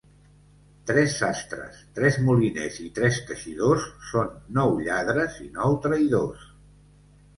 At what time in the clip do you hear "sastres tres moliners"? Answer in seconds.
1.23-2.79